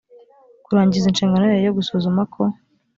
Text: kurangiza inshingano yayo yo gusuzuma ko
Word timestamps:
kurangiza 0.65 1.05
inshingano 1.07 1.43
yayo 1.45 1.63
yo 1.67 1.75
gusuzuma 1.77 2.21
ko 2.33 2.41